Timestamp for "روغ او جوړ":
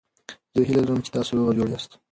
1.37-1.67